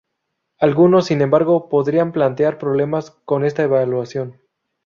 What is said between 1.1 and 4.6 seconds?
embargo, podrían plantear problemas con esta evaluación.